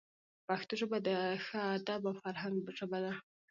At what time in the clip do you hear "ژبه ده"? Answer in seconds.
2.77-3.13